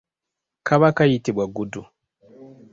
Kaba 0.67 0.87
kayitibwa 0.95 1.45
gudu. 1.55 1.81